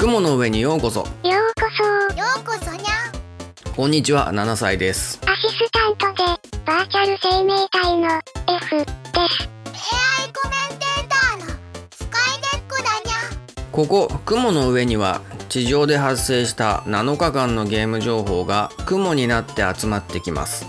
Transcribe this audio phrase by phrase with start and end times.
[0.00, 1.00] 雲の上にようこそ。
[1.00, 1.10] よう
[1.60, 1.84] こそ。
[2.16, 5.20] ようこそにゃこんにちは7歳です。
[5.26, 6.24] アシスタントで
[6.64, 8.08] バーチャル生命体の
[8.48, 8.88] F です。
[8.88, 11.54] AI コメンテーターの
[11.90, 15.20] スカイネックだにゃここ雲の上には
[15.50, 20.64] 地上で発生した7日間のゲーム情報が雲になって集まってきます。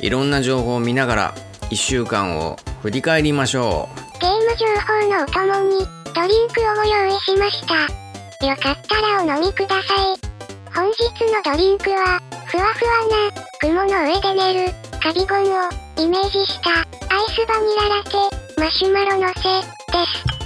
[0.00, 1.34] いろんな情報を見ながら
[1.70, 3.88] 1週間を振り返りましょ
[4.20, 8.05] ゲーム情報のお供にドリンクをご用意しました
[8.42, 10.26] よかったらお飲みください。
[10.74, 11.00] 本日
[11.32, 14.72] のドリンクはふわふわな雲の上で寝る
[15.02, 16.86] カビゴンをイメージしたアイ
[17.34, 20.36] スバニララテマシュマロのせです。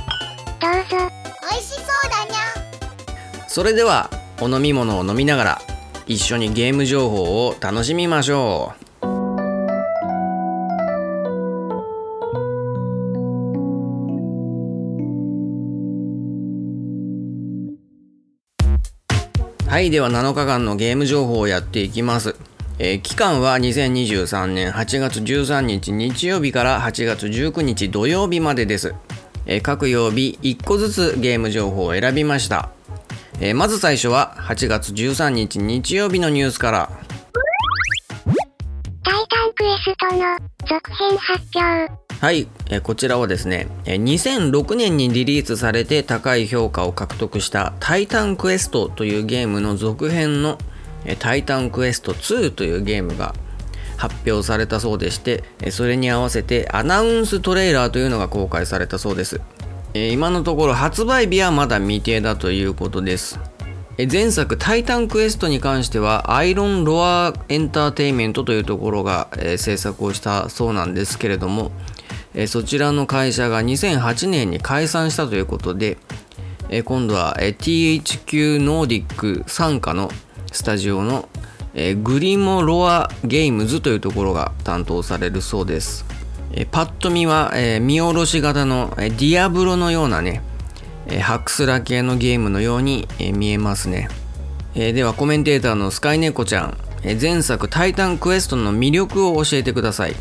[0.61, 1.11] どうぞ。
[1.51, 3.45] 美味しそうだにゃ。
[3.47, 4.09] うそれでは
[4.41, 5.63] お飲み物を飲みながら
[6.07, 8.90] 一緒にゲーム情報を楽しみましょう
[19.71, 22.35] はいでは7日間のゲーム情報をやっていきます、
[22.81, 28.97] えー期間は2023年8月13日日曜日から8月19日土曜日までです、
[29.47, 32.71] えー各曜日1個ずつゲーム情報を選びました、
[33.41, 36.91] えーまず最初は8月13日日曜日のニュースから。
[39.05, 42.10] タイタンクエストの続編発表。
[42.21, 50.59] はい、えこちらはですね、え2006年にリリースされて高い評価を獲得したタイタンクエストというゲームの続編の
[51.19, 53.35] タイタンクエスト2というゲームが
[53.97, 59.41] 発表されたそうでして、それに合わせてアナウンストレーラーというのが公開されたそうです。
[59.95, 63.41] 今のところ発売日はまだ未定だということです。
[64.13, 71.73] 前作「タイタンクエスト」に関してはアイロン・ロア・エンターテインメントというところが、制作をしたそうなんですけれども、
[72.35, 75.99] えそちらの会社が2008年に解散したということで、
[76.69, 80.11] え今度は、え THQ ノーディック傘下の
[80.53, 81.29] スタジオの、
[81.75, 86.05] えグリモロアゲームズというところが担当されるそうです。
[86.53, 90.43] えパッと見は、え見下ろし型の、えディアブロのようなね、
[91.07, 94.09] えーハクスラ系のゲームのように、え見えますね、
[94.77, 96.77] えではコメンテーターのスカイネコちゃん、
[97.21, 100.15] 前作「タイタンクエスト」の魅力を教えてください。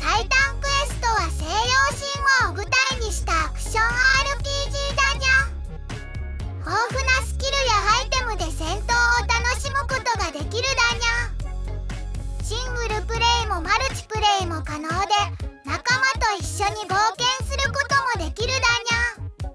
[0.00, 0.59] タイタン
[14.70, 14.88] 可能で
[15.64, 19.50] 仲間と一緒に冒険することもできるだにゃ。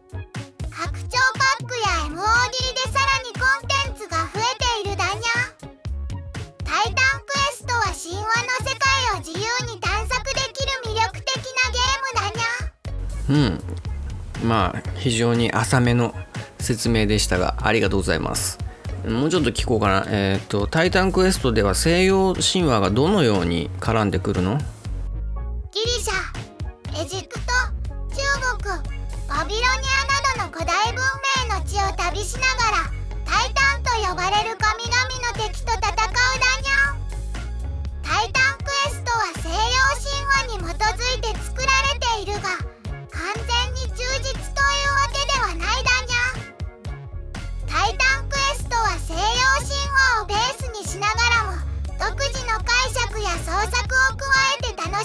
[0.69, 5.55] 拡張パックや MOD でさらにコンテンツが増えているだにゃ。
[6.65, 13.61] タイタンクエストは神話の世界を自由に探索できる魅力的なゲームだにゃ。
[14.41, 14.49] うん。
[14.49, 16.13] まあ非常に浅めの
[16.59, 18.59] 説明でしたがありがとうございます。
[19.07, 20.05] もうちょっと聞こうかな。
[20.09, 24.59] えっ、と「タイタンクエスト」では西洋神話がどのように絡んでくるの？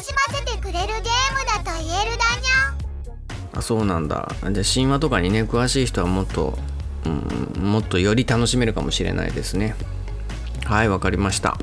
[0.03, 4.33] しませてくれるゲームだと言えるだにゃあそうなんだ。
[4.43, 6.59] じゃあ神話とかにね詳しい人はもっと、
[7.05, 9.75] うん、もっとより楽しめるかもしれないですね。
[10.65, 11.59] はいわかりました。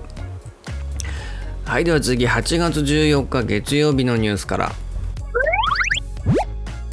[1.66, 2.28] はいでは次。
[2.28, 4.72] 8月14日月曜日のニュースから。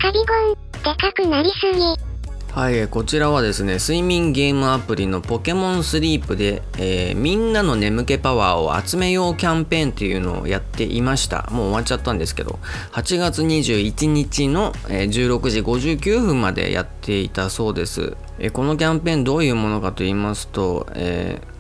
[0.01, 2.14] カビゴンでかくなりすぎ
[2.55, 11.49] はいこちらはですね睡眠ゲームアプリのポケモンスリープで、えーみんなの眠気パワーを集めようキャンペーンっていうのをやっていました。
[11.51, 12.61] もう終わっちゃったんですけど
[12.93, 21.55] 8月21日の、え16時59分までやっていたそうです、えーこのキャンペーンどういうものかと言いますと、えー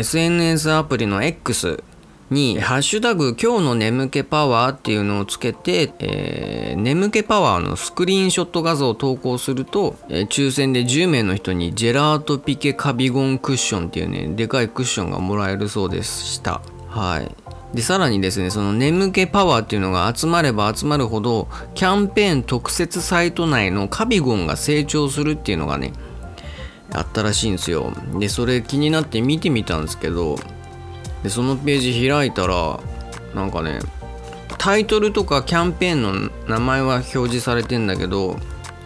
[0.00, 1.82] SNS アプリの X
[2.30, 16.62] に「ハッシュタグ今日の眠気パワー」っていうのをつけて、えー眠気パワーのスクリーンショット画像を投稿すると、えー抽選で10名の人にジェラートピケカビゴンクッションっていうねでかいクッションがもらえるそうでした。
[16.88, 17.50] はい。
[17.74, 25.92] でさらにですねその眠気パワーっていうのが集まれば集まるほどキャンペーン特設サイト内のカビゴンが成長するっていうのがね
[26.92, 27.92] あったらしいんですよ。
[28.18, 30.36] でそれ気になって見てみたんですけど
[31.22, 32.80] でそのページ開いたら
[33.34, 33.80] なんかね
[34.58, 38.36] タイトルとかキャンペーンの名前は表示されてんだけど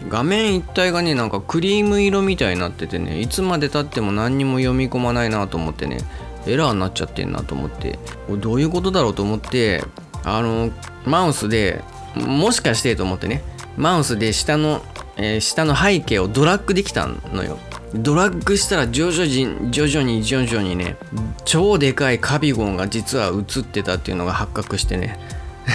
[0.07, 5.97] 画面一体がねなんかクリーム色みたいになっててねいつまでたっても何にも読み込まないなと思ってね
[6.45, 7.97] エラーになっちゃってんなと思って
[8.27, 9.83] これどういうことだろうと思って
[10.23, 10.71] あの
[11.05, 11.83] マウスで
[12.15, 13.43] もしかしてと思ってね
[13.77, 14.81] マウスで下の、
[15.17, 17.57] えー下の背景をドラッグできたのよ。
[17.97, 20.97] ドラッグしたら徐々に徐々に徐々にね
[21.45, 25.19] 超でかいカビゴンが実は映ってたっていうのが発覚してね。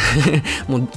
[0.68, 0.88] もう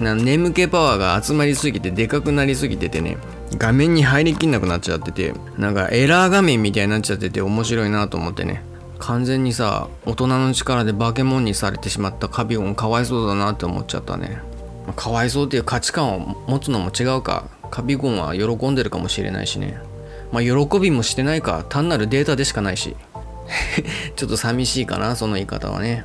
[0.00, 3.16] 眠気パワーが集まりすぎてでかくなりすぎててね
[3.56, 8.62] 画面に入りきんなくなっちゃっててなんかエラー画面みたいになっちゃってて面白いなと思ってね。
[8.98, 14.40] 完全にさ大人の力で化け物にされてしまったカビゴンかわいそうだなって思っちゃったね、
[14.96, 17.44] かわいそうっていう価値観を持つのも違うか。
[17.70, 19.78] カビゴンは喜んでるかもしれないしね。
[20.32, 22.96] まあ喜びもしてないか単なるデータでしかないし。
[24.16, 26.04] ちょっと寂しいかなその言い方はね。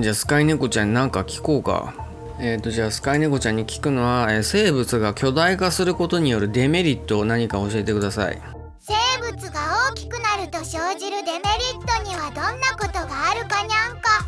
[0.00, 1.94] じゃあスカイネコちゃんに何か聞こうか。
[2.40, 8.40] えーとじゃあスカイネコちゃんに聞くのは、えー生物が巨大化することによるデメリットを何か教えてください。
[8.80, 14.24] 生物が大きくなると生じるデメリットにはどんなことがあるかにゃんか。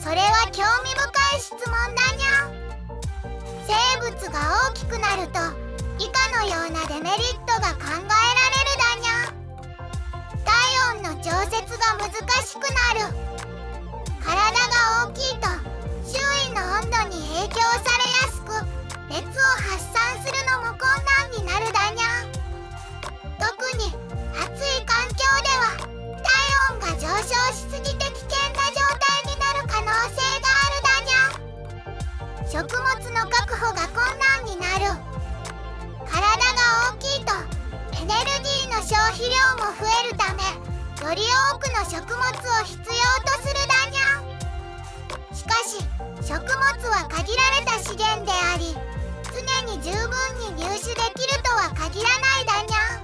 [0.00, 2.68] それは興味深い質問だにゃん。
[3.66, 4.38] 生物が
[4.70, 5.67] 大きくなると
[5.98, 9.34] 以下のようなデメリットが考えられるだにゃ。
[10.44, 10.50] 体
[10.94, 12.06] 温の調節が難
[12.46, 13.10] しくなる。
[14.22, 15.48] 体が大きいと
[16.06, 18.48] 周囲の温度に影響されやすく
[19.08, 20.86] 熱を発散するのも困
[21.18, 22.06] 難になるだにゃ。
[23.40, 23.90] 特に
[24.38, 25.74] 暑い環境では
[26.22, 26.30] 体
[26.70, 32.62] 温が上昇しすぎて危険な状態になる可能性があるだにゃ。
[32.62, 33.98] 食物の確保が困
[34.36, 35.07] 難になる。
[36.18, 37.30] 体が大きいと
[38.02, 41.22] エネルギーの消費量も増えるためより
[41.54, 42.82] 多くの食物を必要
[43.22, 44.18] とするだにゃ。
[45.32, 45.78] しかし
[46.26, 46.58] 食物
[46.90, 48.74] は限られた資源であり
[49.30, 49.38] 常
[49.70, 49.94] に十分
[50.56, 52.98] に入手できるとは限らないだにゃ。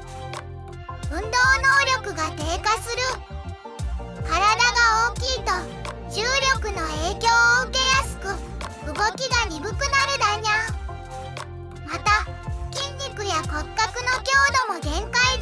[1.13, 1.31] 運動能
[2.03, 3.03] 力が低下する。
[4.25, 5.53] 体が大きいと
[6.11, 6.27] 重
[6.57, 7.31] 力の影響
[7.63, 8.27] を受けやすく
[8.87, 10.53] 動きが鈍くなるだにゃ。
[11.87, 12.27] また
[13.23, 14.33] や骨格の強
[14.69, 15.34] 度も限界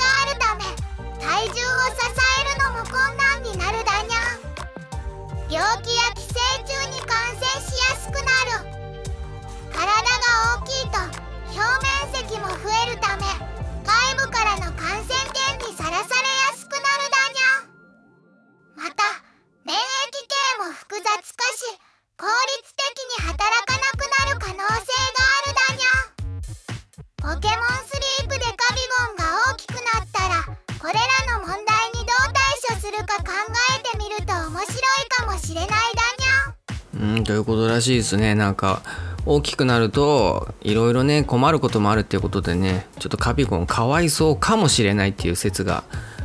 [37.83, 38.35] しいですね。
[38.35, 38.83] なんか
[39.27, 45.85] 大きくなるといろいろね困ることもあるっていうことでねちょっとカビゴンかわいそうかもしれないっていう説が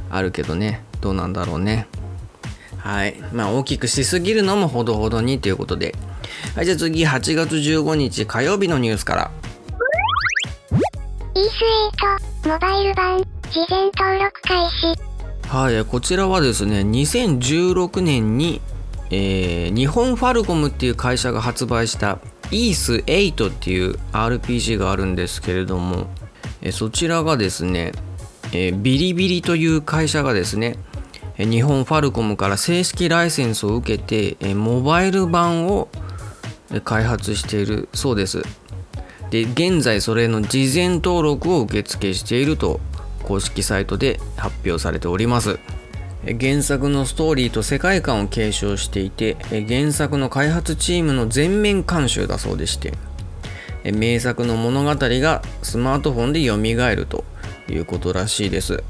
[0.10, 0.84] あるけどね。
[1.02, 1.88] どうなんだろうね。
[2.78, 3.16] はい。
[3.34, 5.96] まあ大きくしすぎるのもほどほどにということで。
[6.56, 9.32] はいじゃあ次8月15日火曜日のニュースから。
[11.36, 13.20] E スイート、モバイル版、
[13.52, 15.08] 事前登録開始。
[15.48, 18.60] はい、こちらはですね、2016年に、
[19.10, 22.20] えー日本ファルコムっていう会社が発売した
[22.52, 26.08] EASE8 っていう RPG があるんですけれども、
[26.62, 27.92] えそちらがですね、
[28.52, 30.78] えービリビリという会社がですね、
[31.38, 35.90] 日本ファルコムから正式ライセンスを受けて、えモバイル版を
[36.84, 38.44] 開発しているそうです。
[39.30, 42.80] で現在それの事前登録を受付していると
[43.24, 45.60] 公式サイトで発表されております
[46.26, 52.94] 原作のストーリーと世界観を継承していて原作の開発チームの全面監修だそうでして
[53.92, 57.24] 名作の物語がスマートフォンで蘇ると
[57.70, 58.84] いうことらしいです。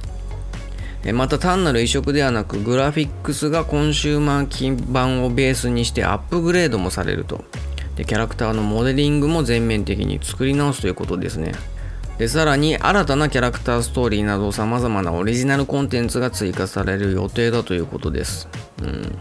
[1.14, 7.46] また単なる移植ではなくグラフィックスがコンシューマー基盤をベースにしてアップグレードもされると。
[7.96, 11.54] でキャラクターのモデリングも全面的に作り直すということですね。
[12.18, 18.50] でさらに新たなキャラクターストーリーなどさまざまなオリジナルコンテンツが追加される予定だということです、
[18.82, 19.16] うん、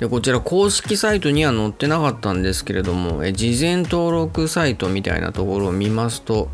[0.00, 6.48] でこちら公式サイトには載ってなかったんですけれどもえ事前登録サイトみたいなところを見ますと、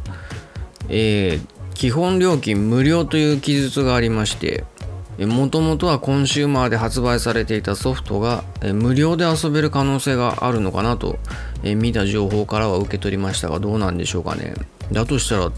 [0.89, 4.65] えー基本料金無料という記述がありまして
[5.19, 11.19] もともとはコンシューマーで発売されていたソフトが無料で遊べる可能性があるのかなと
[11.63, 14.55] 見た情報からは受け取りましたがどうなんでしょうかね。
[14.91, 15.53] だとしたら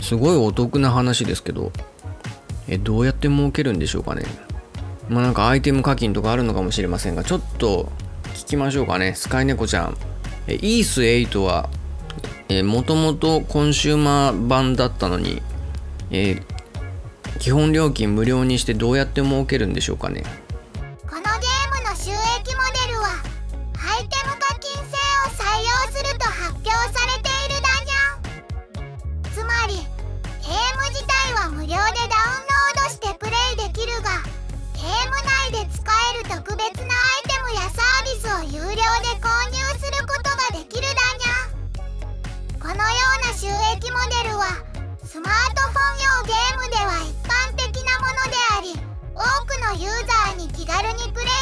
[0.00, 1.72] すごいお得な話ですけど
[2.68, 4.22] えどうやって儲けるんでしょうかね。
[5.08, 7.90] まあなんかアイテム課金とかあるのかもしれませんがちょっと
[8.34, 9.14] 聞きましょうかね。
[9.14, 9.96] スカイネコちゃん。
[10.46, 11.70] えイース8は
[12.64, 15.42] もともとコンシューマー版だったのに、
[16.10, 16.42] え
[17.38, 20.24] 基本料金無料にしてどうやって儲けるんでしょうかね。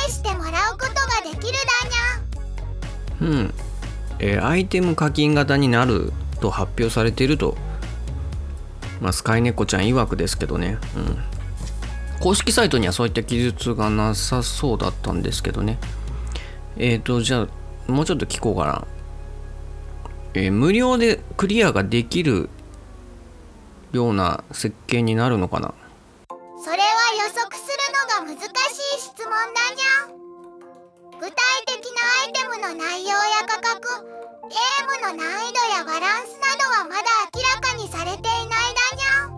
[0.08, 1.58] してもらうことができる
[3.20, 3.32] だにゃ。
[3.32, 3.54] うん、
[4.18, 7.56] えーアイテム課金型になると発表されていると、
[9.00, 11.18] まあ、スカイネコちゃん曰くですけどね、うん、
[12.20, 15.78] 公式サイトにはそういった記述がなさそうだったんですけどね。
[16.76, 17.46] えっ、ー、とじゃ
[17.88, 18.86] あもうちょっと聞こうかな、
[20.34, 22.50] えー無料でクリアができる
[23.92, 25.74] ような設計になるのかな。
[26.62, 26.82] それは
[27.16, 27.56] 予測
[28.26, 28.42] 難しい
[28.98, 30.10] 質問だにゃ
[31.20, 34.26] 具体的なアイテムの内容や価格。
[34.50, 39.30] ゲームの難易度やバランスなどはまだ明らかにされていないだにゃ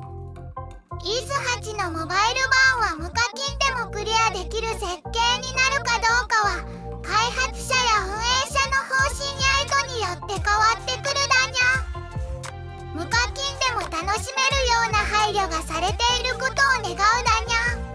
[1.04, 1.33] イース
[1.64, 2.40] 8のモバイル
[2.80, 6.64] 版は無課金でもクリアできる設計になるかどうかは
[7.00, 7.12] 開
[7.45, 11.88] 発者や運営者の方針や意図によって変わってくるだにゃ
[12.92, 17.04] 無課金でも楽しめるような配慮がされていることを願うだ
[17.45, 17.88] にゃ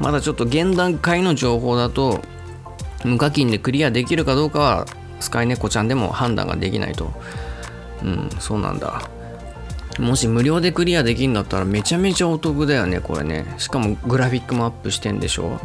[0.00, 2.20] まだちょっと現段階の情報だと
[3.04, 4.86] 無課金でクリアできるかどうかは
[5.20, 7.12] スカイネコちゃんでも判断ができないと。
[8.02, 9.10] うんそうなんだ。
[9.98, 13.44] もし無料でクリアできるんだったらめちゃめちゃお得だよねこれね。
[13.58, 15.60] しかもグラフィックもアップしてんでしょ。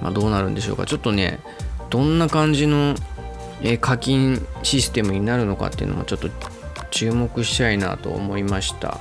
[0.00, 0.86] まあどうなるんでしょうか。
[0.86, 1.40] ちょっとね
[1.90, 2.94] どんな感じの
[3.82, 6.30] 課金システムになるのかっていうのもちょっと
[6.90, 8.98] 注目したいなと思いました。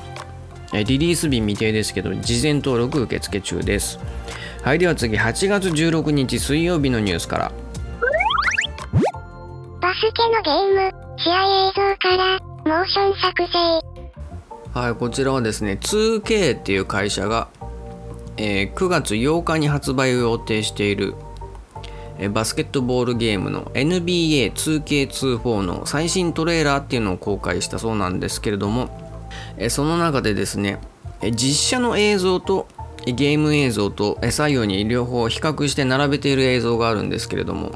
[0.74, 3.98] リリース日未定ですけど事前登録受付中です。
[4.64, 7.52] はいでは次8月16日水曜日のニュースから
[9.82, 14.80] バスケのゲーム、試合映像から、モーション作成。
[14.80, 17.48] はいこちらはですね 2K っていう会社が、
[18.38, 21.16] えー9月8日に発売を予定している
[22.20, 28.90] えーバスケットボールゲームの NBA2K24 の最新トレーラーっていうのを公開したそうなんですけれども、
[29.58, 30.80] えーその中でですね
[31.22, 37.72] えー実写の映像とえーゲーム映像と左右に両方比較して並べている映像があるんですけれども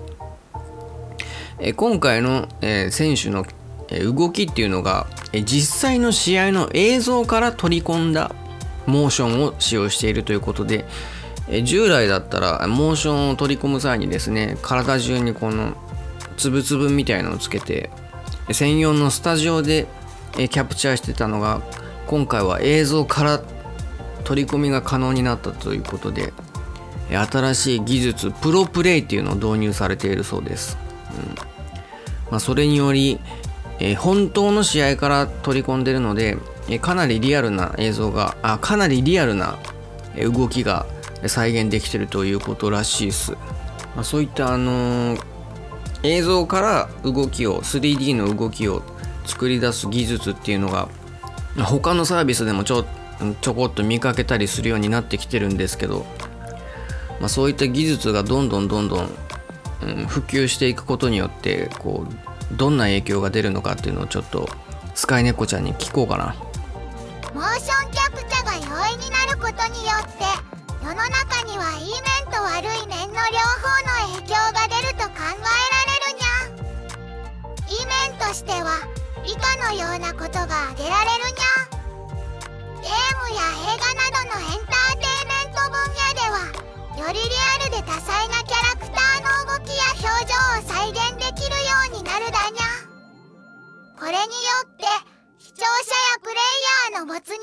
[1.76, 2.48] 今回の、
[2.90, 3.46] 選手の
[3.90, 5.08] 動きっていうのが
[5.46, 8.34] 実際の試合の映像から取り込んだ
[8.86, 10.86] モーションを使用しているということで
[11.64, 15.74] 従来だったらモーションを取り込む際にですね体中にこの
[16.38, 17.90] つぶつぶみたいのをつけて
[18.52, 19.88] 専用のスタジオで
[20.34, 21.62] キャプチャーしてたのが
[22.08, 23.42] 今回は映像から
[24.24, 26.34] 取り込みが可能になったということで
[27.10, 30.78] 新しい技術プロプレイっていうのを導入されているそうです、
[31.18, 31.36] うん。
[32.32, 33.20] まあ、それにより、
[33.80, 36.38] え本当の試合から取り込んでるので、
[36.70, 39.60] えかなりリアルな映像があかなりリアルな
[40.16, 40.88] 動きが
[41.28, 45.34] 再現できてるということらしいです、まあ、そういったあのー
[46.04, 48.84] 映像から動きを 3D の動きを
[49.26, 50.90] 作り出す技術っていうのが
[51.64, 53.03] 他のサービスでもちょっと
[53.42, 56.06] ちょこっと見かけたりするようになってきてるんですけど、
[57.20, 59.10] まあ、そういった技術がどんどんどんどん、
[59.82, 64.48] うん普及していくことによってこうどんな影響が出るのかっていうのをちょっと
[64.96, 66.36] スカイネコちゃんに聞こうかな。
[67.34, 70.24] モーションキャプチャが容易になることによって
[70.84, 76.54] 世の中にはいい面と悪い面の両方の影響が出ると考えられるにゃ
[77.68, 78.78] いい面としては
[79.26, 81.63] 以下のようなことが挙げられるにゃ
[82.84, 86.52] ゲームや映画などのエンターテイメント分野では
[87.00, 92.68] よりリアルで多彩なキャラクターの動きや表情を再現できるようになるだにゃ。
[93.96, 94.28] これによ
[94.68, 94.84] って
[95.40, 96.44] 視聴者やプレイ
[96.92, 97.40] ヤーの没入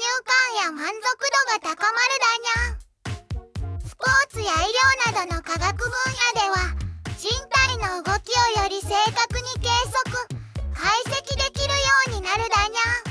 [0.61, 3.89] 感や満足度が高まるだにゃ。
[3.89, 5.89] スポーツや医療などの科学分
[6.37, 6.69] 野では
[7.17, 10.05] 人体の動きをより正確に計測
[10.77, 13.09] 解析できるようになるだにゃ。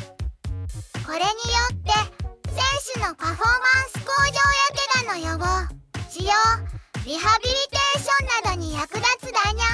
[1.10, 1.34] これによ
[1.74, 2.19] って
[2.60, 5.48] 選手のパフォーマンス向上や怪我の予防
[6.12, 6.36] 治療
[7.06, 9.66] リハビリテーションなどに役立つだにゃ。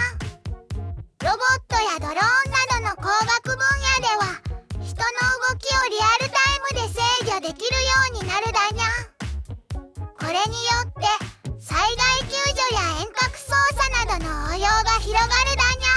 [1.25, 4.37] ロボットやドローンなどの工学分野では
[4.85, 5.17] 人の
[5.49, 7.01] 動きをリアルタイムで制
[7.33, 8.85] 御できるようになるだにゃ。
[10.19, 11.09] これによって
[11.59, 15.89] 災害救助や遠隔操作などの応用が広がるだに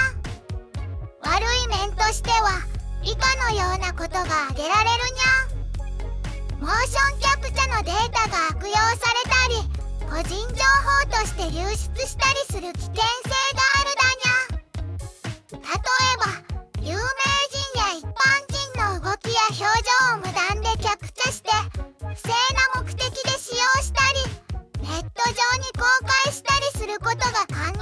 [1.21, 1.37] ゃ。
[1.37, 2.65] 悪い面としては
[3.03, 5.58] 以下のようなことが挙げられるにゃ。
[6.59, 9.63] モーションキャプチャのデータが悪用されたり
[10.11, 16.27] 個人情報として流出したりする危険性があるだにゃ例えば
[16.83, 16.99] 有名
[17.47, 18.11] 人や一般
[18.51, 21.49] 人の動きや表情を無断でキャプチャして
[21.99, 22.27] 不正
[22.75, 24.19] な目的で使用したり
[24.81, 25.85] ネット上に公
[26.25, 27.79] 開したりすることが考えられ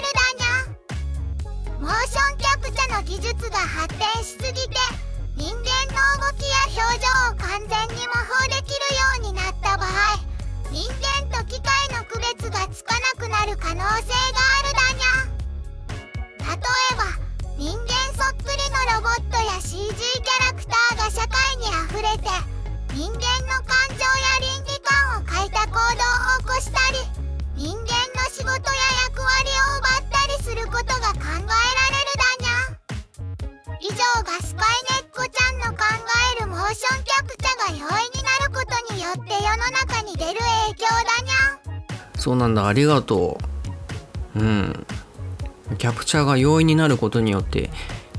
[0.00, 5.03] るだにゃモーションキャプチャの技術が発展しすぎて
[5.36, 9.90] 人間の動きや表情を完全に模倣できるようになった場合
[10.70, 13.98] 人間と機械の区別がつかなくなる可能性があ
[14.62, 16.54] るだにゃ。
[16.54, 17.02] 例えば
[17.58, 22.30] 人間そっくりのロボットや CG キャラクターが社会にあふれて
[22.94, 24.23] 人間の感情や
[42.24, 43.36] そうなんだありがと
[44.34, 44.38] う。
[44.38, 44.86] うん。
[45.76, 47.68] キャプチャーが容易になることによって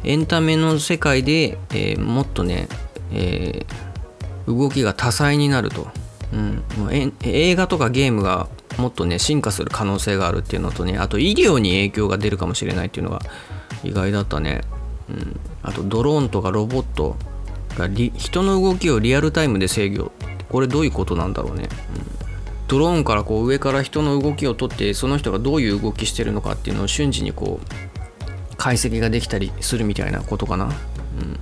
[0.03, 2.67] エンタメの世界で、えーもっとね、
[3.11, 5.87] えー動きが多彩になると、
[6.31, 8.47] うん、もうえ映画とかゲームが
[8.77, 13.21] もっとね進化する可能性があるっていうのとねあと医療に影響が出るかもしれないっていうのが
[13.83, 14.61] 意外だったね、
[15.09, 17.15] うん、あとドローンとかロボット
[17.75, 20.11] が人の動きをリアルタイムで制御。
[20.49, 21.67] これどういうことなんだろうね、
[22.23, 22.24] うん。
[22.67, 31.39] ドローンからこう上から人の動きを取ってその人がどういう動きしてるのかっていうのを瞬時にこう解析ができたりするみたいなことかな、うん、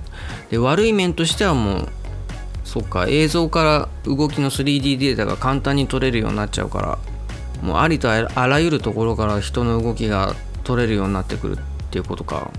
[0.50, 1.88] で悪い面としてはもう
[2.64, 6.98] そっか映像から動きの 3D データが簡単に取れるようになっちゃうから
[7.62, 11.58] もうありとあらゆるところから人の動きが取れるようになってくるっ
[11.90, 12.50] ていうことか、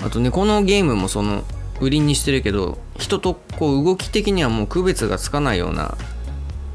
[0.00, 1.44] うん、あとねこのゲームもその
[1.80, 5.96] 売りにしてるけど人とこう動き的にはもう区別がつかないような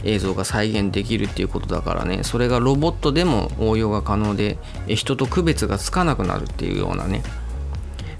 [0.03, 2.23] 映像が再現できるっていうことだからね。
[2.23, 7.23] それがロボットでも応用が可能で人と区別がつかなくなるっていうようなね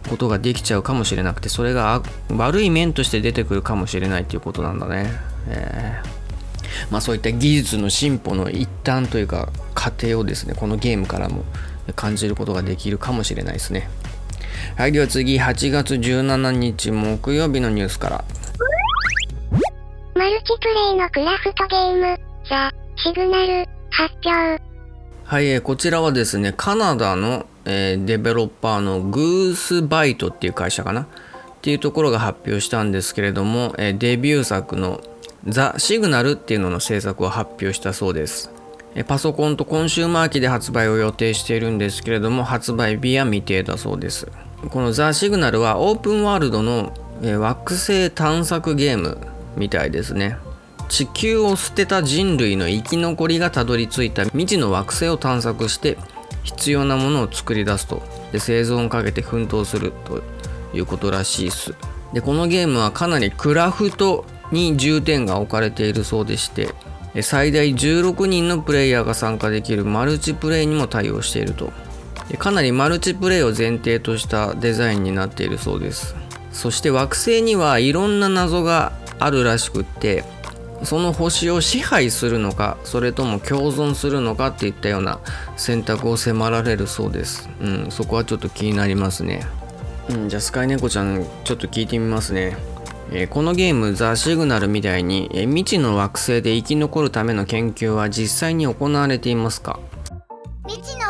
[0.10, 5.12] ことができちゃうかもしれなくてそれが悪い面として出てくるかもしれないっていうことなんだね、
[5.48, 6.92] えー。
[6.92, 11.44] まあそういった技術の進歩の一端というか過程をですねこのゲームからも
[11.96, 13.90] 感じることができるかもしれないですね。
[14.76, 15.38] はいでは次。
[15.40, 18.26] 8月17日木曜日のニュースから。
[20.20, 24.62] マルチプレイのクラフトゲーム、ザ・シグナル、発表。
[25.24, 31.04] はい、えこちらはですね、カナダの、えーデベロッパーのグースバイトっていう会社かな？
[31.04, 31.06] っ
[31.62, 35.00] ていうところが発表したんですけれども、えーデビュー作の
[35.48, 38.52] ザ・シグナルっていうのの制作を発表したそうです。
[38.96, 44.28] えパソコンとコンシューマー機で発売を予定しているんですけれども、発売日は未定だそうです。
[44.70, 46.92] このザ・シグナルはオープンワールドの、
[47.24, 49.18] え惑星探索ゲーム
[49.56, 50.38] みたいですね。
[50.90, 55.98] 地球を捨てた人類の生き残りがたどり着いた未知の惑星を探索して
[56.44, 58.02] 必要なものを作り出すと。
[58.32, 60.24] で生存をかけて奮闘すると
[60.74, 61.76] いうことらしいです。
[62.14, 66.74] でこのゲームはかなりクラフトに重点が置かれているそうでして
[67.22, 71.72] 最大16人のプレイヤーが参加できるマルチプレイにも対応していると。
[72.38, 76.16] かなりマルチプレイを前提としたデザインになっているそうです。
[76.52, 80.24] そして惑星にはいろんな謎があるらしくって
[80.84, 85.20] その星を支配するのかそれとも共存するのかっていったような
[85.58, 87.50] 選択を迫られるそうです。
[87.62, 89.46] うんそこはちょっと気になりますね。
[90.10, 92.56] うんじゃあスカイネコちゃんちょっと聞いてみますね。
[93.12, 99.80] えーこのゲームザ・シグナルみたいに、えー未知の惑星で生き残るための研究は実際に行われていますか？
[100.66, 101.09] 未知の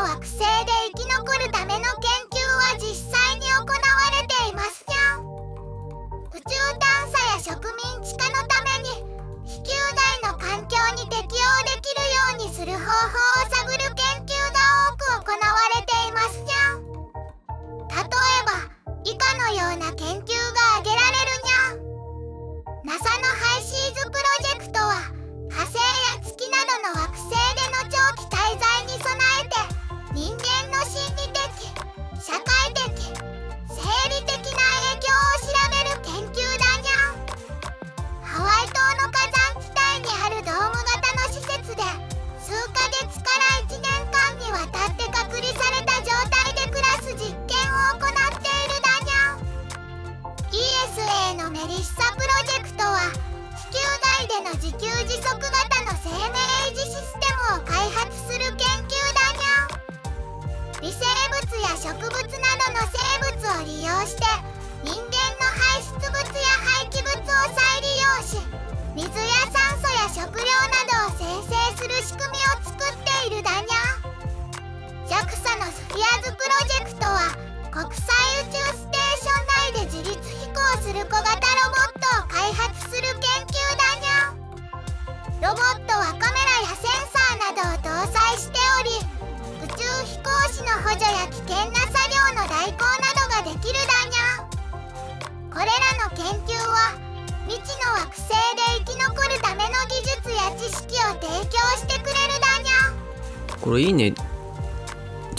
[13.08, 14.60] 法を探る研究が
[14.92, 15.44] 多く行わ
[15.76, 16.84] れていますにゃん。
[17.88, 18.70] 例えば
[19.04, 24.94] 以下のような研究が挙げられるにゃ NASA の HI-SEAS プロジェクトは
[25.48, 29.08] 火星や月などの惑星での長期滞在に備
[29.42, 29.56] えて
[30.14, 31.40] 人間の心理的
[32.22, 32.79] 社会的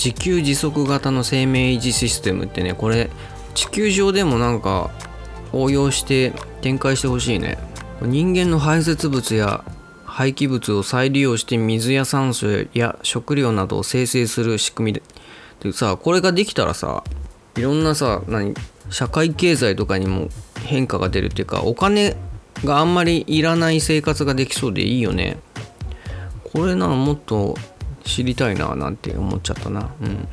[0.04, 3.12] 自給自足型の生命維持システムってねこれ
[3.54, 4.90] 地球上でもなんか
[5.54, 7.60] 応用して展開してほしいね。
[8.02, 9.64] 人間の排泄物や
[10.06, 15.04] 廃棄物を再利用して水や酸素や食料などを生成する仕組みで。
[15.60, 17.04] でさこれができたらさ
[17.56, 18.56] いろんなさ何
[18.90, 20.30] 社会経済とかにも
[20.66, 22.16] 変化が出るっていうかお金
[22.66, 25.38] があんまりいらない生活ができそうでいいよね。
[26.52, 27.56] これならもっと
[28.04, 29.92] 知りたいななんて思っちゃったな。
[30.02, 30.28] うん。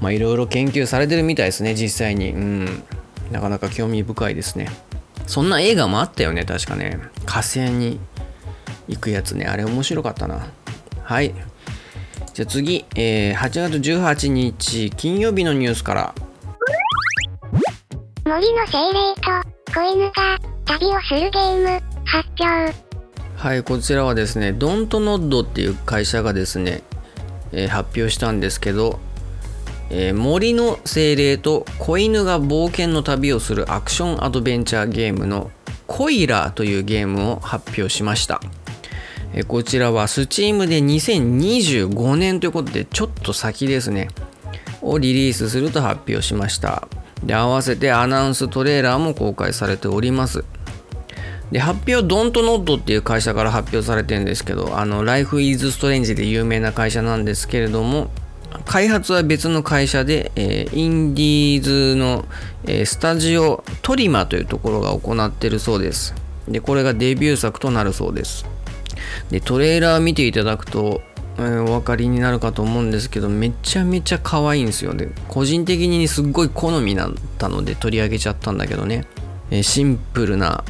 [0.00, 2.30] まあいろいろ研究されてるみたいですね実際に。
[2.30, 2.82] うん。
[3.30, 4.68] なかなか興味深いですね。
[5.26, 6.98] そんな映画もあったよね確かね。
[7.26, 8.00] 火星に
[8.88, 9.46] 行くやつね。
[9.46, 10.46] あれ面白かったな。
[11.02, 11.34] はい。
[12.34, 16.14] じゃあ次、えー、8月18日金曜日のニュースから。
[18.24, 22.92] 森の精霊と子犬が旅をするゲーム発表。
[23.36, 26.82] はいこちらはですねドントノッドっていう会社がですね、
[27.52, 28.98] えー発表したんですけど、
[29.90, 35.50] えー森の精霊と子犬が冒険の旅をするアクションアドベンチャーゲームの
[35.86, 38.40] コイラーというゲームを発表しました、
[39.34, 44.08] えこちらは Steam で2025年ということでちょっと先ですね。
[44.82, 46.88] をリリースすると発表しました。
[47.24, 50.44] で合わせてアナウンストレーラーも公開されております。
[51.52, 58.10] で発表ドントノットっていう会社から発表されてるんですけどあの Life is Strange で有名な会社なんですけれども
[58.64, 62.24] 開発は別の会社で、えーインディーズの、
[62.64, 66.14] えースタジオトリマというところが行ってるそうです。
[66.48, 68.44] でこれがデビュー作となるそうです。
[69.30, 71.00] でトレーラー見ていただくと、
[71.38, 75.08] えーお分かりになるかと思うんですけどめちゃめちゃ可愛いんですよね。
[75.28, 79.06] 個人的にすっごい好みだったので取り上げちゃったんだけどね、
[79.50, 80.62] えシンプルな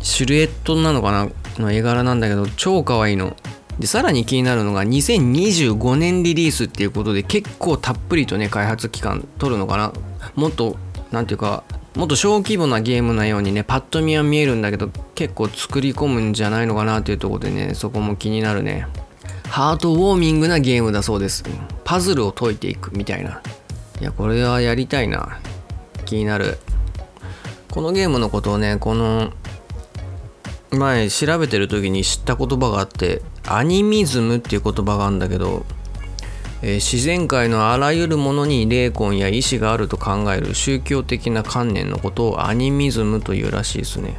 [0.00, 3.36] シルエットなのかなの絵柄なんだけど超可愛いの。
[3.78, 9.92] でさらに気になるのが2025年リリースっていうことで結構たっぷりとね開発期間取るのかな。
[10.34, 10.76] もっと
[11.10, 11.64] なんていうか
[11.96, 18.86] もっと小規模なゲームなようにねパッと見は見えるんだけど結構作り込むんじゃないのかなっていうところでねそこも気になるね。
[19.48, 21.42] ハートウォーミングなゲームだそうです。
[21.84, 23.42] パズルを解いていくみたいな。
[24.00, 25.40] いやこれはやりたいな。
[26.04, 26.58] 気になる。
[27.70, 29.32] このゲームのことをねこの
[30.72, 35.66] 前調べてる時に知った言葉があってアニミズムっていう言葉があるんだけど、
[36.62, 44.16] えー自然界のあらゆるものに霊魂や意志があると考える宗教的な観念のことをアニミズムというらしいですね。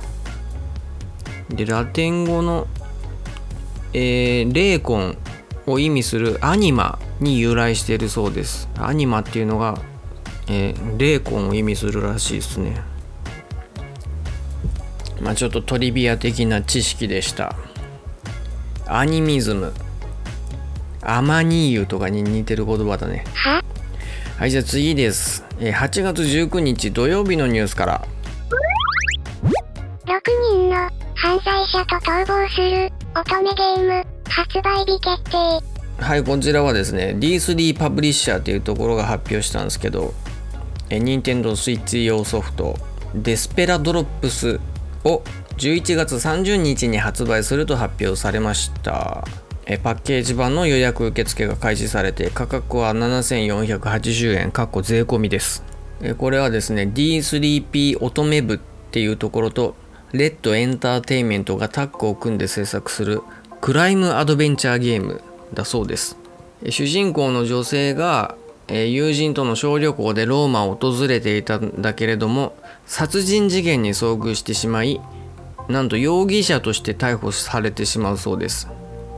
[1.50, 2.68] でラテン語の、
[3.94, 5.18] えー霊魂
[5.68, 8.68] を意味するアニマに由来しているそうです。
[8.78, 9.80] アニマっていうのが、
[10.48, 12.91] えー霊魂を意味するらしいですね。
[15.22, 17.56] まあちょっとトリビア的な知識でした。
[18.88, 19.72] アニミズム。
[21.04, 23.24] アマニーユとかに似てる言葉だね。
[23.34, 23.64] は？
[24.38, 25.46] はい、じゃあ次です。
[25.60, 28.08] えー8月19日土曜日のニュースから。
[30.06, 30.22] 6
[30.54, 30.76] 人の
[31.16, 36.04] 犯罪者と逃亡する乙女ゲーム発売日決定。
[36.04, 40.14] はい、こちらはですね、D3 パブリッシャーっていうところが発表したんですけど、
[40.90, 42.76] えー、Nintendo Switch 用ソフト、
[43.14, 44.60] デスペラドロップス
[45.04, 45.24] を
[45.58, 49.24] 11月30日に発売すると発表されました。
[49.66, 55.64] えパッケージ版の予約受付が開始されて、価格は7480円、かっこ税込みです。
[56.02, 58.60] えこれはですね、D3P 乙女部っ
[58.92, 59.76] ていうところと、
[60.14, 63.22] レッドエンターテインメントがタッグを組んで制作する
[63.62, 65.22] クライムアドベンチャーゲーム
[65.54, 66.18] だそうです。
[66.70, 68.36] 主人公の女性が
[68.74, 72.56] え友人との小旅行でローマを訪れていたんだけれども
[72.86, 75.02] 殺人事件に遭遇してしまい
[75.68, 78.70] なんと容疑者として逮捕されてしまうそうです、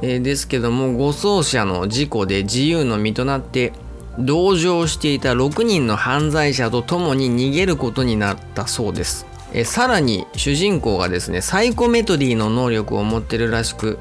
[0.01, 3.73] えですけども護送車の事故で自由の身となって
[4.19, 9.25] 同乗していた6人の犯罪者と共に逃げることになったそうです。
[9.53, 13.97] えさらに主人公がですねサイコメトリーの能力を持ってるらしく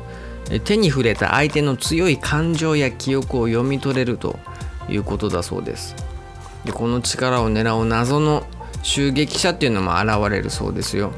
[0.64, 4.38] 手に触れた相手の強い感情や記憶を読み取れると
[4.88, 5.94] いうことだそうです。
[6.64, 8.44] でこの力を狙う謎の
[8.82, 11.12] 襲撃者っていうのも現れるそうですよ、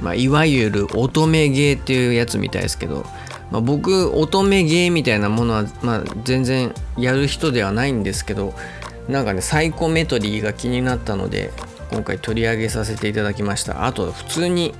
[0.00, 3.04] まあ、いわゆる乙女ゲーっていうやつみたいですけど、
[3.50, 8.54] まあ、僕乙女ゲーみたいなものは、まあ、全然やる人ではないんですけど
[9.08, 11.52] なんかねサイコメトリーが気になったので
[11.90, 13.86] 今回取り上げさせていただきました。
[13.86, 14.74] あと普通に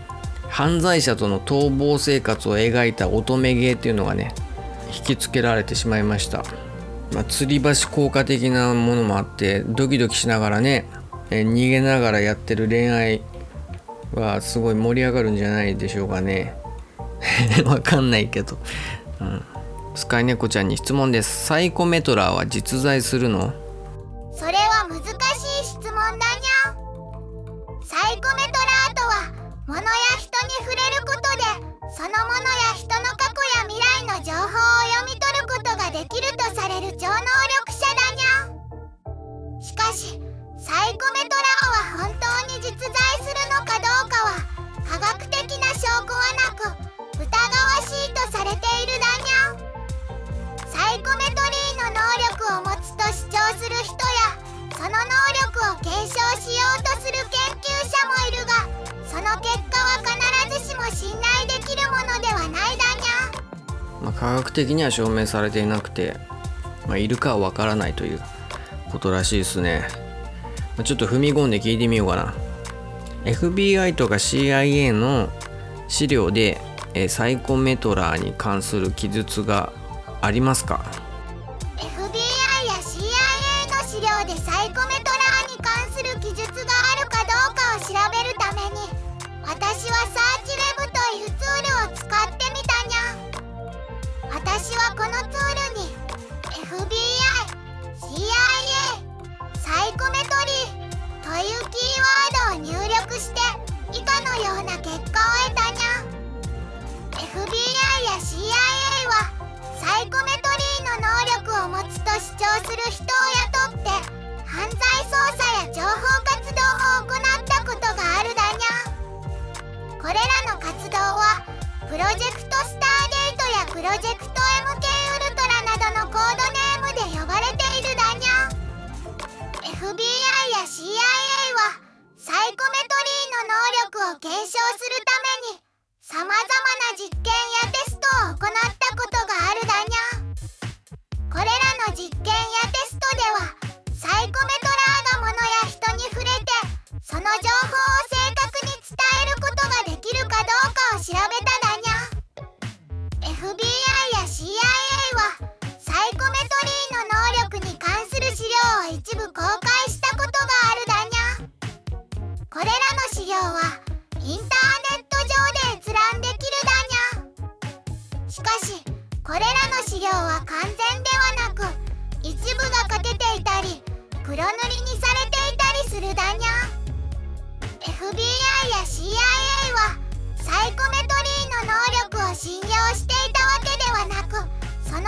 [0.49, 4.35] 犯罪者との逃亡生活を描いた乙女ゲーっていうのがね
[4.89, 6.45] 引きつけられてしまいました、
[7.13, 10.87] まあ、吊り橋効果的なものもあってドキドキしながらね
[11.31, 13.23] え逃げながらやってる恋愛
[14.15, 16.55] はすごい盛り上がるんじゃないでしょうかね。
[17.67, 18.59] わかんないけど、
[19.21, 19.45] うん、
[19.95, 21.47] スカイネコちゃんに質問です。
[21.47, 23.53] サイコメトラーは実在するの？
[24.33, 25.09] それは難し
[25.63, 26.73] い質問だにゃ
[27.85, 29.33] サイコメトラーとは
[29.67, 31.43] 物や人に触れることで
[31.95, 34.49] そのものや人の過去や未来の情報を
[34.95, 35.28] 読み取る
[35.89, 39.63] ができるとされる超能力者だにゃ。
[39.63, 40.21] しかし
[40.59, 42.93] サイコメトラーは本当に実在
[43.25, 44.37] するのかどうかは
[44.85, 46.69] 科学的な証拠はなく
[47.17, 49.57] 疑わしいとされているだにゃ。
[50.69, 52.05] サイコメトリーの能
[52.37, 54.37] 力を持つと主張する人や
[54.77, 55.01] その能
[55.41, 58.69] 力を検証しようとする研究者もいるが
[59.09, 62.88] その結果は必ずしも信頼できるものではないだ
[64.09, 66.17] まあ、科学的には証明されていなくて、
[66.87, 68.21] まあ、いるかはわからないという
[68.91, 69.87] ことらしいですね、
[70.79, 72.35] まあ、ちょっと踏み込んで聞いてみようかな。
[73.25, 75.29] FBI とか CIA の
[75.89, 76.59] 資料で
[76.95, 79.73] えサイコメトラーに関する記述が
[80.23, 80.87] ありますか？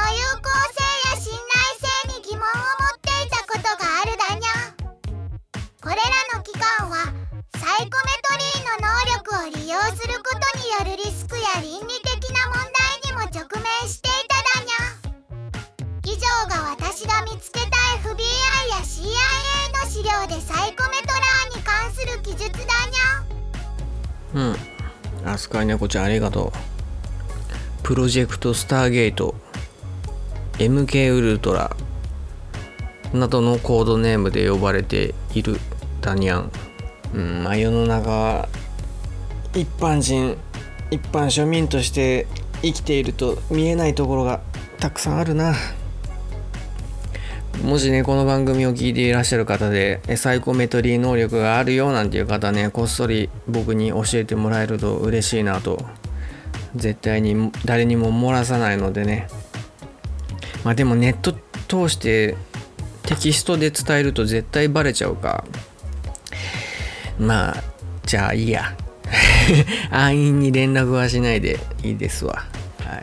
[0.00, 0.80] の有効性
[1.12, 1.44] や信頼
[1.76, 4.72] 性に疑問を持っていたことがあるだにゃ
[5.82, 6.00] これら
[6.36, 7.04] の機関は
[7.60, 14.96] サイコメトリーの能力を利用することによるリスクや倫理的な問題にも直面していただにゃ
[16.06, 18.16] 以上が私が見つけた FBI
[18.72, 19.04] や CIA
[19.84, 24.56] の資料でサイコメトラーに関する記述だにゃうん。
[25.28, 26.70] あスカイネコちゃんありがとう。
[27.82, 29.34] プロジェクトスターゲート。
[30.61, 31.75] MK ウルトラ
[33.14, 35.57] などのコードネームで呼ばれている
[36.03, 36.51] ダニャン。
[37.14, 38.46] うんまあ世の中
[39.55, 40.37] 一般人
[40.90, 42.27] 一般庶民として
[42.61, 44.42] 生きていると見えないところが
[44.79, 45.55] たくさんあるな。
[47.64, 55.79] もしねこの番組を聞いていらっしゃる方でサイコメトリー能力があるよなんていう方ねこっそり僕に教えてもらえると嬉しいなと
[56.77, 59.27] 絶対に誰にも漏らさないのでね。
[60.64, 61.33] まあでもネット
[61.68, 62.37] 通して
[63.03, 65.44] テキストで伝えると絶対バレちゃうか。
[67.18, 67.62] まあ
[68.07, 68.77] じゃあいいや。
[69.90, 72.44] 安易に連絡はしないでいいですわ。
[72.79, 73.03] は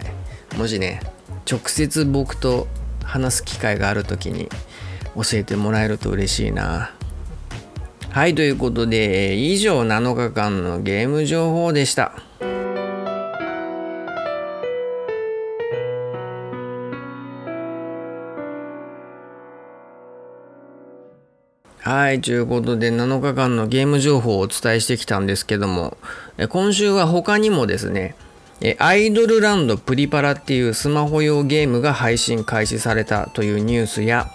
[0.55, 0.57] い。
[0.57, 1.01] もしね
[1.49, 2.67] 直接僕と
[3.03, 4.49] 話す機会がある時に
[5.15, 6.91] 教えてもらえると嬉しいな。
[8.09, 12.26] はいということで以上7日間のゲーム情報でした。
[21.87, 25.95] はい、ということで7日間のゲーム情報をお伝えしてきたんですけども、
[26.49, 28.13] 今週は他にもですね、
[28.77, 34.29] アイドルランドプリパラっていうスマホ用ゲームが配信開始されたというニュースや、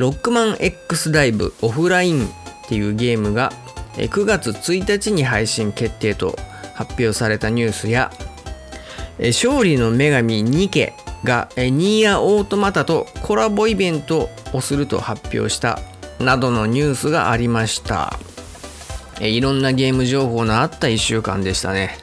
[0.00, 2.28] ロックマン X ライブオフラインっ
[2.66, 3.52] ていうゲームが
[3.96, 6.36] 9月1日に配信決定と
[6.74, 8.10] 発表されたニュースや、
[9.20, 15.78] 勝利の女神ニケがニーヤオートマタとコラボイベントをすると発表した
[16.18, 18.18] などのニュースがありました。
[19.20, 21.98] えいろんなゲーム情報のあった1週間でしたね。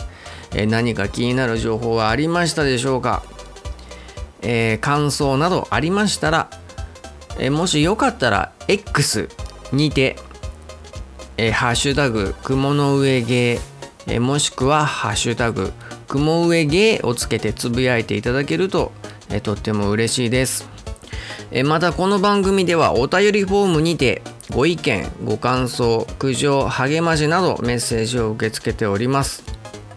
[0.54, 3.24] え何か気になる情報はありましたでしょうか、
[4.41, 6.50] えー感想などありましたら
[7.39, 9.30] えもしよかったら X
[9.71, 10.17] にて
[11.38, 15.71] えーハッシュタグ雲の上ゲー、えもしくはハッシュタグ
[16.08, 18.91] 雲上ゲーをつけてつぶやいていただけると、
[19.30, 20.67] えとっても嬉しいです、
[21.52, 29.44] えまたこの番組ではお便りフォームにてご意見ご感想苦情励ましなどメッセージを受け付けております、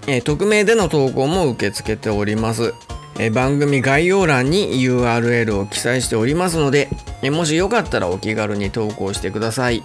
[0.07, 2.75] え匿名での投稿も受け付けております
[3.19, 6.89] え番組概要欄に URL を記載しておりますので、
[7.23, 9.83] えもしよかったらお気軽に投稿してください。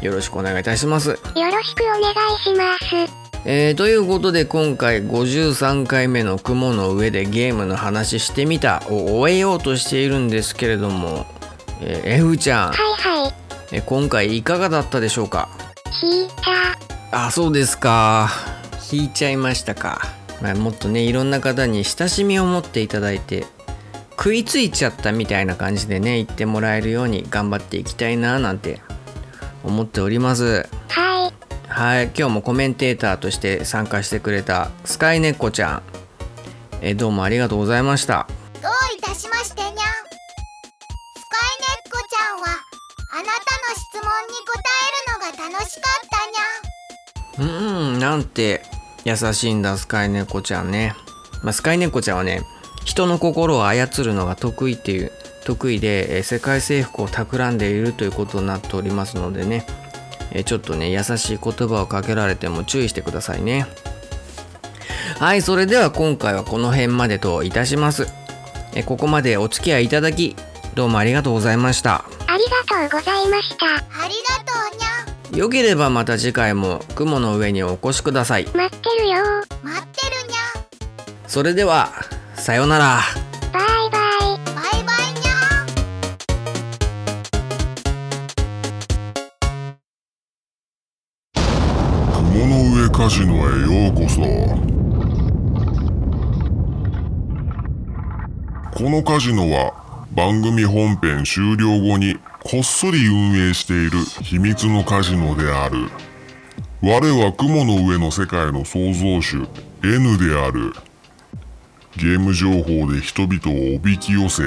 [0.00, 1.10] よろしくお願いいたします。
[1.10, 3.21] よろしくお願いします。
[3.44, 11.26] えーということで今回53回目の雲の上でゲームの話してみたを終えようとしているんですけれども、
[11.80, 12.76] えー、F ちゃん、はい
[13.22, 13.32] はい。
[13.72, 15.48] えー今回いかがだったでしょうか？
[16.02, 16.28] 引い
[17.10, 17.26] た。
[17.26, 18.30] あそうですか
[18.92, 20.00] 引いちゃいましたか、
[20.40, 23.44] まあ、もっとねいろんな方に親しみを持っていただいて
[24.10, 28.80] 食いついちゃったみたいな感じでね言ってもらえるように頑張っていきたいななんて
[29.64, 31.01] 思っておりますはい。
[31.82, 35.82] はい今日もコメンテーターとして参加してくれたスカイネッコちゃん。
[36.80, 38.28] えどうもありがとうございました。
[38.62, 39.74] どういたしましてにゃん。
[39.74, 39.88] スカイネ
[41.84, 42.46] ッコちゃんは
[43.10, 46.08] あなたの質問に答えるのが楽しかっ
[47.36, 47.90] たにゃん。
[47.90, 48.62] うーんなんて
[49.04, 50.94] 優しいんだスカイネコちゃんね、
[51.42, 52.42] まあ、スカイネコちゃんはね
[52.84, 55.10] 人の心を操るのが得意っていう
[55.44, 59.66] 得意で、えー世界征服を企んでいるということになっておりますのでね、
[60.32, 63.66] えーちょっとね優しい言葉をかけられても注意してくださいね。
[65.18, 68.06] はいそれでは今回はこの辺までといたします。
[68.74, 70.34] えーここまでお付き合いいただき
[70.74, 72.04] どうもありがとうございました。
[72.26, 73.66] ありがとうございました。
[73.66, 75.36] ありがとうにゃ。
[75.36, 78.44] んよければまた次回も雲の上にお越しください。
[78.54, 79.22] 待ってるよ。
[79.62, 80.60] 待ってるにゃ。
[80.60, 81.92] んそれでは
[82.34, 83.00] さようなら
[93.12, 94.22] ジノへようこそ。
[98.74, 99.74] このカジノは
[100.14, 105.90] 番組本編終了後にこっそり運営している秘密のカジノである。
[106.80, 109.46] 我は雲の上の世界の創造主
[109.84, 110.72] N である。
[111.98, 114.44] ゲーム情報で人々をおびき寄せ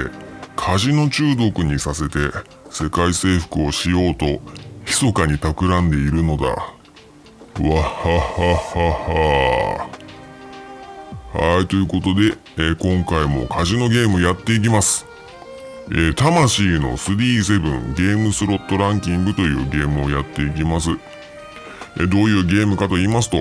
[0.56, 2.17] カジノ中毒にさせて
[2.71, 4.25] 世界征服をしようと
[4.88, 6.75] 密かに企んでいるのだ。
[7.63, 7.88] わはは
[8.76, 9.89] は
[11.34, 15.06] ははい、ということで、えー今回もカジノゲームやっていきます。
[15.89, 20.89] えー魂の3-7ゲームスロットランキングというゲームをやっていきます。
[21.98, 23.38] えーどういうゲームかと言いますと、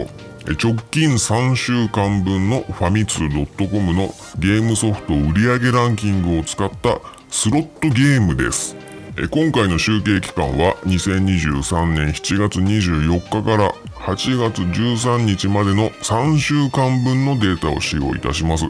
[0.62, 7.00] 直近3週間分のファミツー .com のゲームソフト売上ランキングを使った
[7.30, 8.83] スロットゲームです。
[9.16, 18.64] 今回の集計期間は2023年7月24日から8月13日までの3週間分のデータを使用いたします。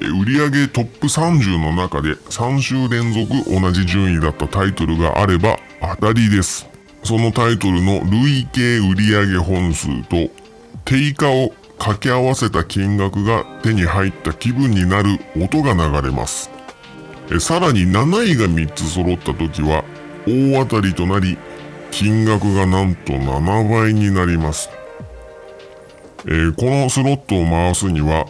[0.00, 5.58] 売上トップ30の中で3週連続同じ順位だったタイトルがあれば
[5.96, 6.68] 当たりです。
[7.02, 10.30] そのタイトルの累計売上本数と
[10.84, 16.50] 定価を掛け合わせた金額が手に入った気分になる音が流れます。
[17.38, 19.84] さらに7位が3つ揃った時は
[20.26, 21.38] 大当たりとなり
[21.92, 24.70] 金額がなんと7倍になります、
[26.26, 28.26] えーこのスロットを回すには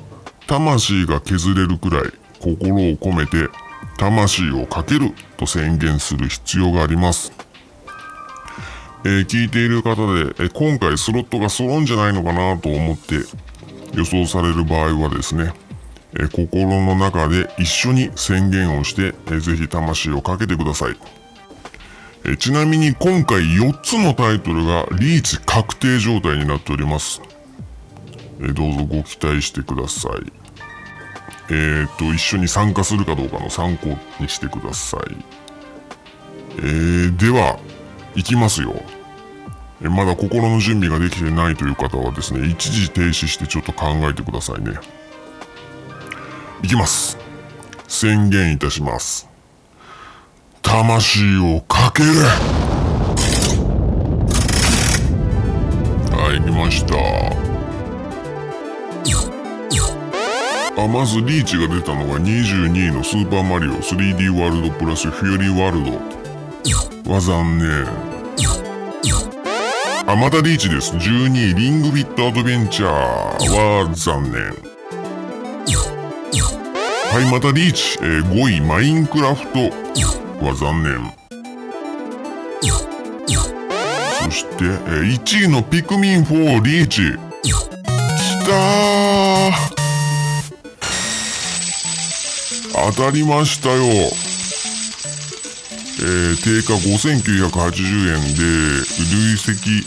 [0.46, 3.48] 魂が削れるくらい心を込めて
[3.98, 7.32] 魂をかけると宣言する必要があります、
[9.04, 13.16] えー聞いている方で、え今回スロットが揃うんじゃないのかなと思って
[13.94, 15.52] 予想される場合はですね
[16.18, 20.96] え心の中で一緒に宣言をして、えーぜひ魂をかけてください。
[22.26, 27.22] えちなみに今回4つのタイトルがリーチ確定状態になっております。
[28.42, 30.32] えどうぞご期待してください。
[31.52, 35.16] えー、と、一緒に参加するかどうかの参考にしてください。
[36.58, 37.58] えー、では、
[38.14, 38.74] いきますよ。
[39.80, 44.74] まだ心の準備ができてないという方はですね、一時停止してちょっと考えてくださいね。
[46.62, 47.16] いきます。
[47.88, 49.28] 宣言いたします。
[50.62, 52.08] 魂をかける。
[56.12, 56.94] はい、来ました。
[60.82, 63.72] あまずリーチが出たのが22位のスーパーマリオ。
[63.82, 67.12] 3D ワールドプラスフューリーワールド。
[67.12, 67.86] は残念
[70.06, 70.94] あまたリーチです。
[70.94, 72.88] 12位リングビットアドベンチャー。
[72.88, 74.69] は残念。
[77.20, 79.58] はいまたリーチ、えー5位マインクラフト。
[80.42, 81.12] は残念。
[84.24, 87.12] そして、えー1位のピクミン4リーチ。
[87.42, 87.52] き
[88.46, 89.52] たー。
[92.94, 93.84] 当たりましたよ。
[96.02, 98.40] えー、定価5980円で、
[98.96, 99.84] 累積、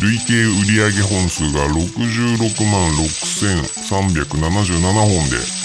[0.00, 5.61] 累計売上本数が66万6377本で、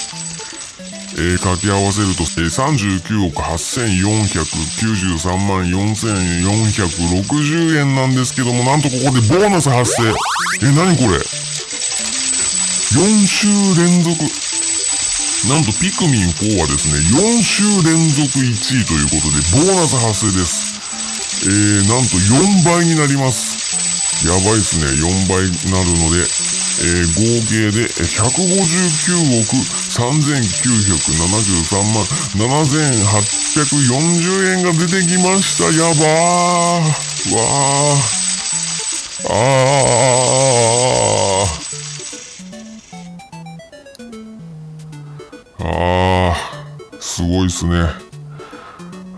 [1.18, 10.14] えー掛け合わせると、えー39億8493万4460円なんですけども、なんとここでボーナス発生。
[10.62, 11.26] え、なにこれ ?4
[13.26, 13.50] 週
[13.82, 14.14] 連続。
[15.50, 20.78] なんとピクミン4はですね、4週連続1位ということで、ボーナス発生です。
[21.46, 23.58] えー、なんと4倍になります。
[24.26, 26.22] やばいっすね、4倍になるので、
[26.80, 29.50] えー、合計で159億
[29.98, 32.04] 3973万
[32.38, 35.64] 7840円が出てきました。
[35.72, 36.82] やばー。
[37.34, 38.18] わー。
[39.28, 41.48] あー。
[45.60, 46.36] ああ、
[47.00, 47.88] すごいっすね。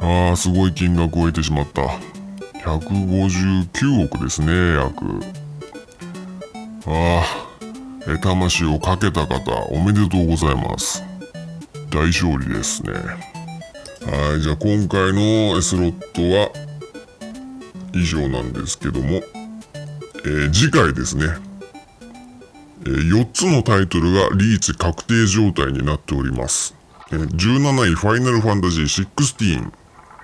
[0.01, 1.83] ああ、すごい金額を得てしまった。
[2.65, 5.05] 159億ですね、約。
[6.87, 7.49] ああ、
[8.19, 11.05] 魂をかけた方、おめでとうございます。
[11.91, 12.93] 大勝利ですね。
[12.93, 16.51] はい、じゃあ今回のえスロットは
[17.93, 19.21] 以上なんですけども、
[20.25, 21.27] えー次回ですね。
[22.87, 26.75] えー4つのタイトルがリーチ確定状態になっております。
[27.13, 29.71] えー17位ファイナルファンタジー16、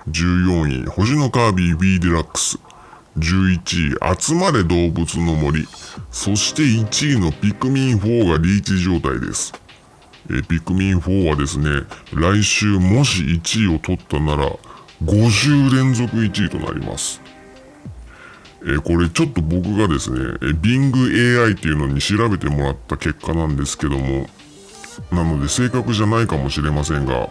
[0.09, 2.57] 14位星のカービィ B デラックス、
[3.17, 5.65] 11位集まれ動物の森、
[6.11, 9.53] そして1位のピクミン4がリーチ状態です。
[10.29, 14.51] えピクミン4はですね、来週もし1位を取ったなら、
[15.03, 17.21] 5週連続1位となります。
[18.65, 24.29] えこれちょっと僕がですね、え Bing AI っていうのに調べてもらった結果なんですけども、
[25.11, 27.29] なので正確じゃないかもしれませんが、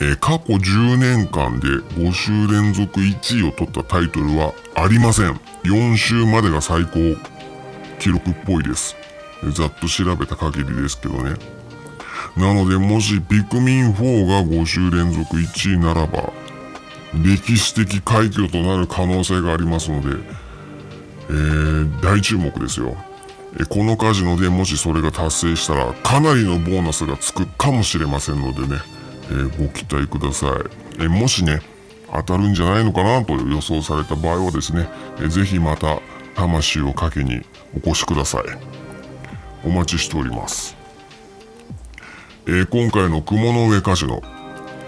[0.00, 5.40] えー過去10年間で5週連続1位を取ったタイトルはありません。
[5.64, 6.98] 4週までが最高
[7.98, 8.96] 記録っぽいです。
[9.52, 11.36] ざっと調べた限りですけどね。
[12.36, 16.32] なのでもしピクミン4が5週連続1位ならば、
[17.22, 20.16] 歴史的快挙となる可能性がありますので、
[21.28, 22.96] えー大注目ですよ。
[23.68, 28.80] このカジノでもしそれが達成したらかなりのボーナスがつくかもしれませんのでね、
[29.30, 30.50] えご期待ください。
[31.04, 31.60] えもしね、
[32.12, 36.00] 当たるんじゃないのかなと予想された場合はですね、えーぜひまた
[36.34, 37.42] 魂をかけに
[37.74, 38.42] お越しください。
[39.64, 40.76] お待ちしております。
[42.46, 44.22] え今回の雲の上カジノ、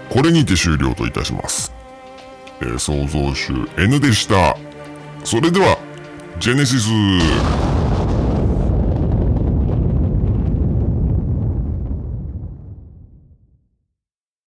[0.09, 1.73] これにて終了といたします。
[2.61, 4.55] え創造主 N でした。
[5.23, 5.77] それでは、
[6.39, 6.89] ジェネシス